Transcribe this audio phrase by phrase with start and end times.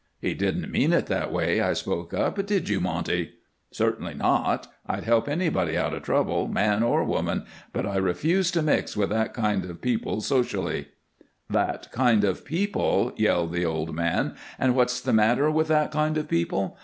[0.19, 2.43] "He didn't mean it that way," I spoke up.
[2.47, 3.33] "Did you, Monty?"
[3.69, 4.65] "Certainly not.
[4.87, 9.09] I'd help anybody out of trouble man or woman but I refuse to mix with
[9.11, 10.87] that kind of people socially."
[11.51, 14.33] "'That kind of people,'" yelled the old man.
[14.57, 16.79] "And what's the matter with that kind of people?